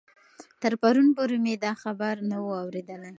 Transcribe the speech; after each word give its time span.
تر 0.61 0.73
پرون 0.81 1.07
پورې 1.17 1.37
مې 1.43 1.53
دا 1.65 1.71
خبر 1.83 2.15
نه 2.29 2.37
و 2.43 2.47
اورېدلی. 2.63 3.09